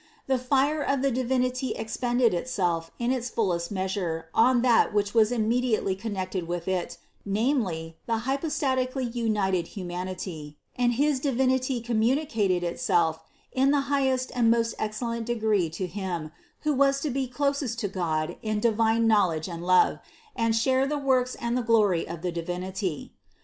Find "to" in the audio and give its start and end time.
15.69-15.85, 17.01-17.11, 17.81-17.87